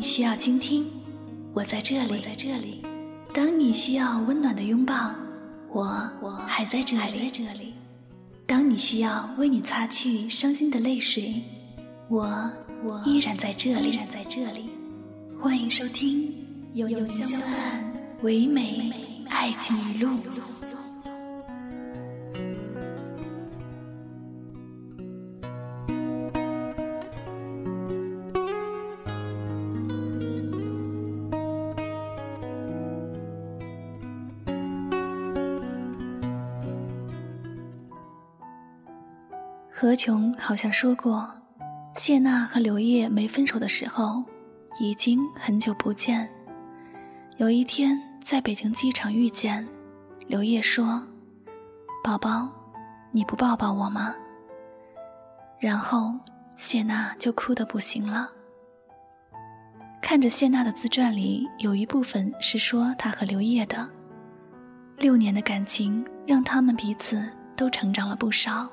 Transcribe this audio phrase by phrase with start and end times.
[0.00, 0.86] 你需要倾听，
[1.52, 2.80] 我在这里；在这里。
[3.34, 5.14] 当你需要温暖的拥抱，
[5.68, 7.74] 我我还在这里；在这里。
[8.46, 11.42] 当你需要为你擦去伤心的泪水，
[12.08, 12.50] 我
[12.82, 14.70] 我依然在这里；依然在这里。
[15.38, 16.28] 欢迎收听
[16.72, 20.08] 《有你相伴唯美爱情语录》。
[39.90, 41.28] 何琼好像说过，
[41.96, 44.22] 谢娜和刘烨没分手的时候，
[44.78, 46.30] 已经很久不见。
[47.38, 49.66] 有一天在北京机场遇见，
[50.28, 51.04] 刘烨说
[52.04, 52.48] ：“宝宝，
[53.10, 54.14] 你不抱抱我吗？”
[55.58, 56.14] 然后
[56.56, 58.30] 谢娜就哭得不行了。
[60.00, 63.90] 看着谢娜的自传里有一部分是说她和刘烨的，
[64.98, 68.70] 六年的感情让他们彼此都成长了不少。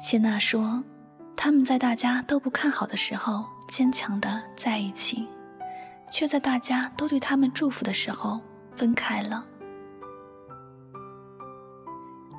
[0.00, 0.82] 谢娜说
[1.36, 5.26] ：“他们在大家都不看好的时候坚强的在一起，
[6.10, 8.40] 却在大家都对他们祝福的时候
[8.76, 9.44] 分开了。”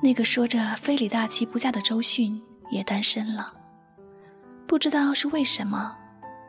[0.02, 3.52] 那个说着非李大齐不嫁的周迅也单身了，
[4.66, 5.94] 不知道是为什么，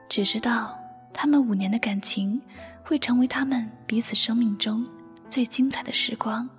[0.07, 0.73] 只知道
[1.13, 2.41] 他们五年的感情
[2.83, 4.87] 会成为他们彼此生命中
[5.29, 6.49] 最精彩的时光。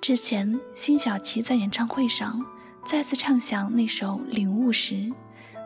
[0.00, 2.44] 之前辛晓琪在演唱会上。
[2.84, 5.10] 再次唱响那首《领悟》时，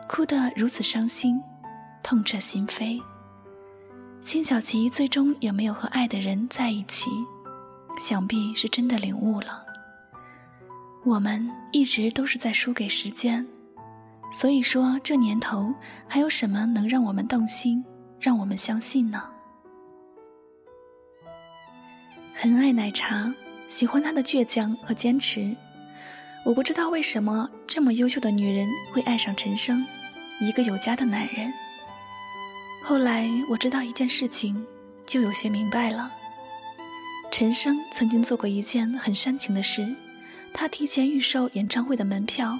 [0.07, 1.39] 哭得如此伤心，
[2.01, 2.99] 痛彻心扉。
[4.21, 7.11] 辛晓琪最终也没有和爱的人在一起，
[7.99, 9.65] 想必是真的领悟了。
[11.05, 13.45] 我们一直都是在输给时间，
[14.33, 15.73] 所以说这年头
[16.07, 17.83] 还有什么能让我们动心，
[18.19, 19.23] 让我们相信呢？
[22.33, 23.33] 很爱奶茶，
[23.67, 25.55] 喜欢他的倔强和坚持。
[26.45, 29.85] 我不知道为什么这么优秀的女人会爱上陈升，
[30.39, 31.51] 一个有家的男人。
[32.83, 34.65] 后来我知道一件事情，
[35.05, 36.11] 就有些明白了。
[37.29, 39.87] 陈升曾经做过一件很煽情的事，
[40.51, 42.57] 他提前预售演唱会的门票，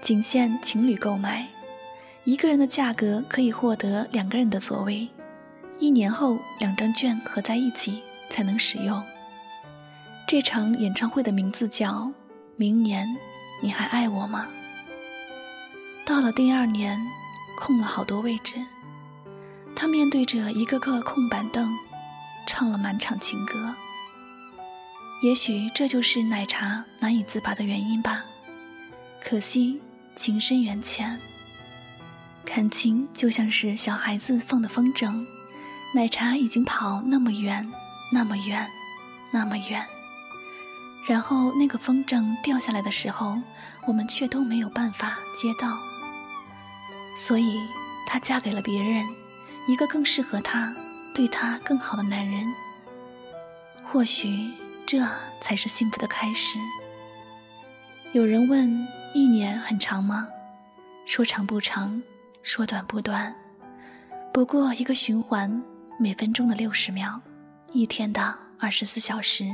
[0.00, 1.44] 仅限情侣购买，
[2.22, 5.08] 一个人的价格可以获得两个人的座位，
[5.80, 9.02] 一年后两张券合在一起才能使用。
[10.28, 12.12] 这场演唱会的名字叫。
[12.56, 13.16] 明年
[13.60, 14.46] 你还爱我吗？
[16.06, 17.00] 到了第二年，
[17.58, 18.64] 空了好多位置，
[19.74, 21.68] 他面对着一个个空板凳，
[22.46, 23.74] 唱了满场情歌。
[25.22, 28.24] 也许这就是奶茶难以自拔的原因吧。
[29.20, 29.80] 可惜
[30.14, 31.18] 情深缘浅，
[32.44, 35.26] 感情就像是小孩子放的风筝，
[35.92, 37.68] 奶茶已经跑那么远，
[38.12, 38.64] 那么远，
[39.32, 39.84] 那么远。
[41.06, 43.38] 然后那个风筝掉下来的时候，
[43.86, 45.76] 我们却都没有办法接到。
[47.18, 47.60] 所以，
[48.06, 49.04] 她嫁给了别人，
[49.68, 50.74] 一个更适合她、
[51.14, 52.46] 对她更好的男人。
[53.82, 54.50] 或许
[54.86, 54.98] 这
[55.40, 56.58] 才是幸福的开始。
[58.12, 60.26] 有人问：一年很长吗？
[61.06, 62.02] 说长不长，
[62.42, 63.34] 说短不短，
[64.32, 65.62] 不过一个循环，
[65.98, 67.20] 每分钟的六十秒，
[67.72, 69.44] 一天的二十四小时。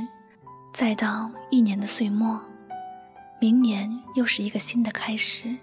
[0.73, 2.39] 再到一年的岁末，
[3.41, 5.53] 明年又是一个新的开始。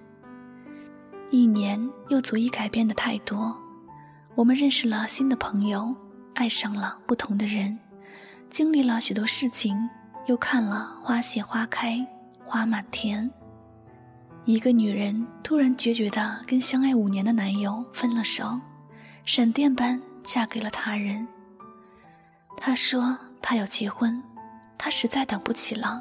[1.31, 3.57] 一年又足以改变的太多，
[4.35, 5.95] 我们认识了新的朋友，
[6.35, 7.79] 爱上了不同的人，
[8.51, 9.89] 经历了许多事情，
[10.27, 12.07] 又看了花谢花开，
[12.45, 13.31] 花满天。
[14.45, 18.61] 一个女人突然决绝的跟相爱五年的男友分了手，
[19.25, 21.27] 闪电般嫁给了他人。
[22.59, 24.23] 她说她要结婚。
[24.79, 26.01] 他实在等不起了，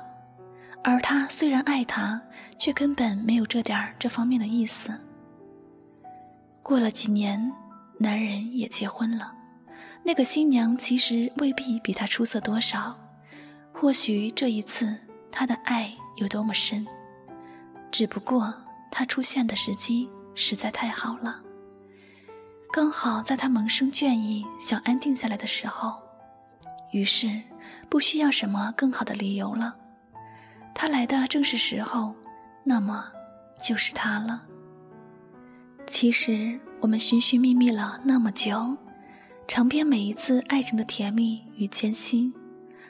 [0.84, 2.22] 而他虽然爱他，
[2.60, 4.92] 却根本没有这点儿这方面的意思。
[6.62, 7.52] 过了几年，
[7.98, 9.34] 男人也结婚了，
[10.04, 12.96] 那个新娘其实未必比他出色多少，
[13.74, 14.96] 或许这一次
[15.32, 16.86] 他的爱有多么深，
[17.92, 18.54] 只不过
[18.92, 21.42] 他出现的时机实在太好了，
[22.72, 25.96] 刚好在他萌生倦意、想安定下来的时候，
[26.92, 27.42] 于是。
[27.90, 29.76] 不需要什么更好的理由了，
[30.74, 32.14] 他来的正是时候，
[32.64, 33.06] 那么
[33.64, 34.44] 就是他了。
[35.88, 38.76] 其实我们寻寻觅觅了那么久，
[39.48, 42.34] 尝遍每一次爱情的甜蜜与艰辛，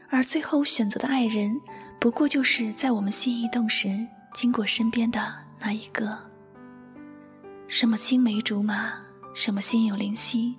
[0.09, 1.55] 而最后选择的爱人，
[1.99, 6.17] 不过就是在我们心一动时经过身边的那一个。
[7.67, 8.93] 什么青梅竹马，
[9.35, 10.57] 什么心有灵犀，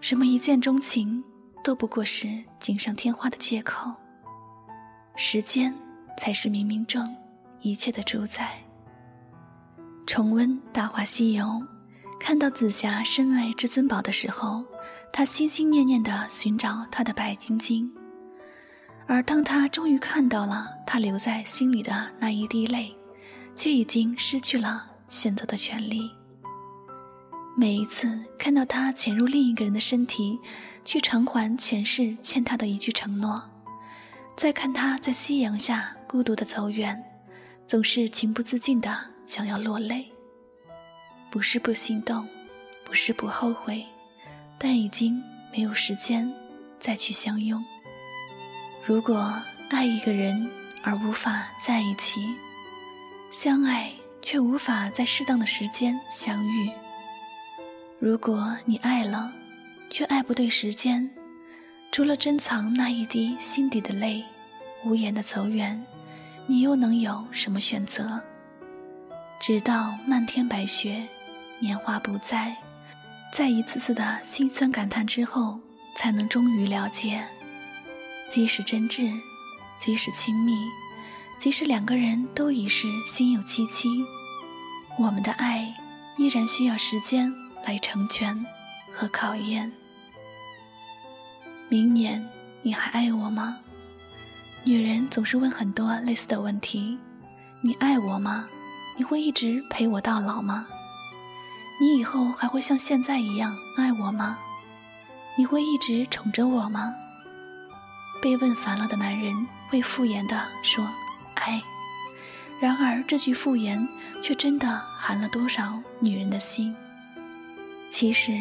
[0.00, 1.22] 什么一见钟情，
[1.68, 2.26] 都不过是
[2.58, 3.92] 锦上添花的借口。
[5.16, 5.74] 时间
[6.16, 7.06] 才是冥冥中
[7.60, 8.58] 一切的主宰。
[10.06, 11.44] 重温《大话西游》，
[12.18, 14.64] 看到紫霞深爱至尊宝的时候，
[15.12, 17.86] 他心心念念地寻找他的白晶晶。
[19.06, 22.96] 而当他终于看到了他留在心里的那一滴泪，
[23.54, 26.10] 却已经失去了选择的权利。
[27.58, 30.38] 每一次看到他潜入另一个人的身体，
[30.84, 33.42] 去偿还前世欠他的一句承诺，
[34.36, 36.96] 再看他在夕阳下孤独的走远，
[37.66, 38.96] 总是情不自禁的
[39.26, 40.06] 想要落泪。
[41.32, 42.24] 不是不心动，
[42.84, 43.84] 不是不后悔，
[44.56, 45.20] 但已经
[45.52, 46.32] 没有时间
[46.78, 47.60] 再去相拥。
[48.86, 49.34] 如果
[49.68, 50.48] 爱一个人
[50.84, 52.20] 而无法在一起，
[53.32, 53.90] 相爱
[54.22, 56.70] 却无法在适当的时间相遇。
[58.00, 59.32] 如果你爱了，
[59.90, 61.10] 却爱不对时间，
[61.90, 64.24] 除了珍藏那一滴心底的泪，
[64.84, 65.84] 无言的走远，
[66.46, 68.20] 你又能有什么选择？
[69.40, 71.08] 直到漫天白雪，
[71.58, 72.56] 年华不再，
[73.32, 75.58] 在一次次的心酸感叹之后，
[75.96, 77.20] 才能终于了解。
[78.30, 79.12] 即使真挚，
[79.80, 80.52] 即使亲密，
[81.36, 83.88] 即使两个人都已是心有戚戚，
[84.96, 85.74] 我们的爱
[86.16, 87.32] 依然需要时间
[87.64, 88.44] 来成全
[88.94, 89.70] 和考验。
[91.68, 92.26] 明年
[92.62, 93.58] 你还爱我吗？
[94.64, 96.98] 女人总是问很多类似的问题：
[97.62, 98.48] 你爱我吗？
[98.96, 100.66] 你会一直陪我到老吗？
[101.80, 104.38] 你以后还会像现在一样爱我吗？
[105.36, 106.92] 你会一直宠着我吗？
[108.20, 110.84] 被问烦了的男人会敷衍地说
[111.36, 111.62] “爱”，
[112.60, 113.86] 然而这句敷衍
[114.20, 114.66] 却真的
[114.96, 116.74] 寒了多少女人的心。
[117.90, 118.32] 其实，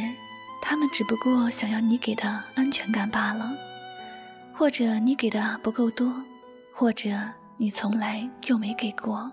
[0.62, 3.56] 他们只不过想要你给的安全感罢了，
[4.54, 6.14] 或者你给的不够多，
[6.74, 7.10] 或者
[7.58, 9.32] 你从来就没给过。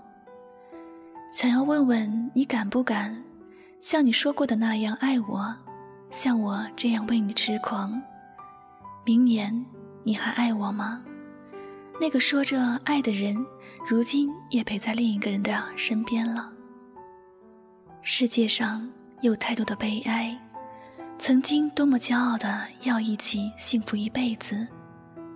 [1.33, 3.23] 想要问问你敢不敢，
[3.81, 5.55] 像你说过的那样爱我，
[6.11, 8.01] 像我这样为你痴狂。
[9.05, 9.65] 明年。
[10.07, 11.03] 你还爱我吗？
[11.99, 13.35] 那个说着爱的人，
[13.89, 16.53] 如今也陪在另一个人的身边了。
[18.03, 18.87] 世界上
[19.25, 20.39] 有太多的悲哀，
[21.19, 24.69] 曾经多么骄傲的要一起幸福一辈子，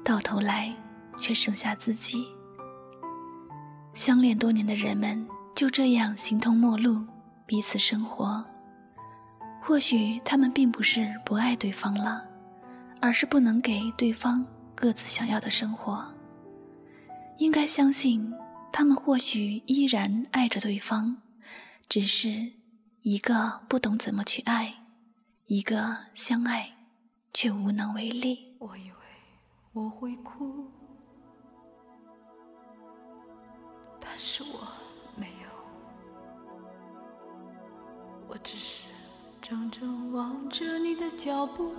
[0.05, 0.71] 到头来
[1.17, 2.23] 却剩下自己。
[3.95, 7.03] 相恋多年的人们就这样形同陌路，
[7.47, 8.45] 彼此生活。
[9.59, 12.23] 或许他们并不是不爱对方了，
[13.01, 14.45] 而是不能给对方。
[14.75, 16.05] 各自想要的生活，
[17.39, 18.31] 应该相信，
[18.71, 21.17] 他们或许依然爱着对方，
[21.89, 22.53] 只是
[23.11, 24.71] 一个不懂怎么去爱，
[25.47, 26.77] 一个相爱
[27.33, 28.55] 却无能为力。
[28.59, 28.97] 我以为
[29.73, 30.67] 我会哭，
[33.99, 34.59] 但是我
[35.17, 35.49] 没有，
[38.29, 38.89] 我只是
[39.41, 41.73] 怔怔望着你的脚步，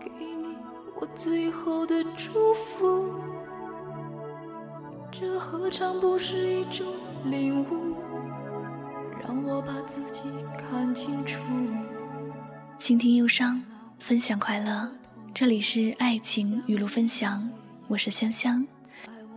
[0.00, 0.56] 给你。
[1.00, 3.14] 我最后的祝福，
[5.12, 6.84] 这何尝不是一种
[7.26, 7.87] 领悟？
[9.20, 10.22] 让我把自己
[10.56, 11.38] 看清楚。
[12.78, 13.62] 倾听忧伤，
[13.98, 14.92] 分享快乐，
[15.34, 17.48] 这里是爱情语录分享，
[17.88, 18.66] 我是香香。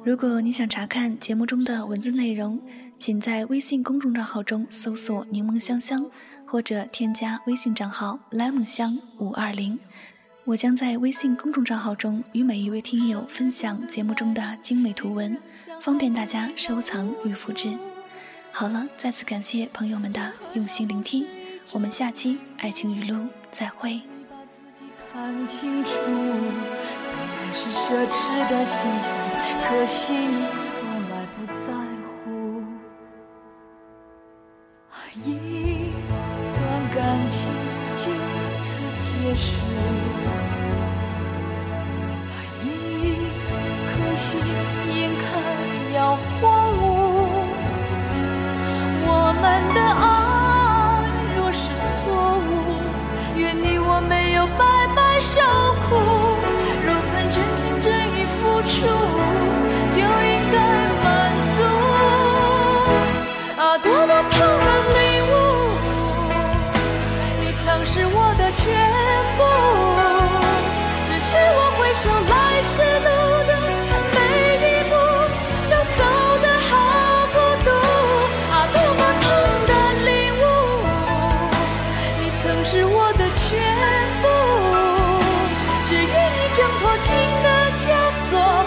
[0.03, 2.59] 如果你想查看节目中的文字内容，
[2.99, 6.05] 请在微信公众账号中搜索“柠檬香香”，
[6.45, 9.79] 或者添加微信账号 “lemon 香五二零”。
[10.43, 15.37] 我将在微信公众账号中与每一位听友分享节目中的精美图文，
[15.81, 17.69] 方便大家收藏与复制。
[18.53, 21.25] 好了，再次感谢朋友们的用心聆听，
[21.71, 24.01] 我们下期爱情语录再会。
[25.11, 29.07] 看清楚，本是奢侈的幸福，
[29.67, 30.69] 可惜你从
[31.09, 31.73] 来不在
[32.05, 32.63] 乎。
[35.25, 37.51] 一段感情
[37.97, 38.03] 就
[38.61, 38.69] 此
[39.01, 40.20] 结束。
[49.73, 50.10] 的爱
[87.21, 87.49] 心的
[87.79, 88.60] 枷锁。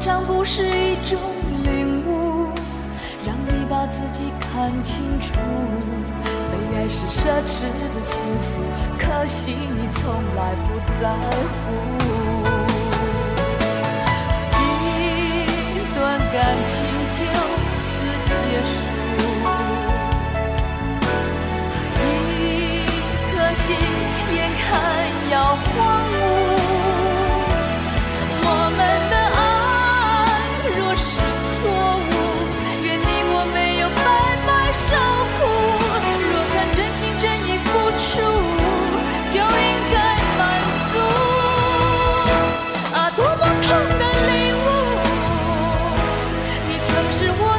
[0.00, 1.18] 尝不是一种
[1.64, 2.50] 领悟，
[3.26, 5.32] 让你把自己看清楚。
[6.24, 7.64] 被爱是奢侈
[7.94, 8.62] 的幸福，
[8.96, 11.02] 可惜你从来不在
[11.48, 11.74] 乎。
[15.74, 16.74] 一段感情
[17.16, 17.20] 就
[17.74, 17.84] 此
[18.24, 18.32] 结
[18.64, 18.70] 束，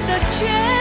[0.08, 0.79] 的决！